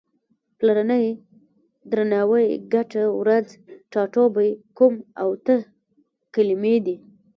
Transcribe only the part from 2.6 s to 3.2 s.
ګټه،